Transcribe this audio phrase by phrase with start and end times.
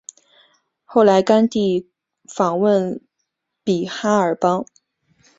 [0.83, 1.87] 后来甘地
[2.27, 2.99] 访问
[3.63, 4.65] 比哈尔邦。